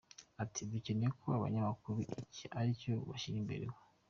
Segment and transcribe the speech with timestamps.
[0.43, 3.81] Ati “Dukeneye ko abanyamakuru iki aricyo bashyira imbere ubu.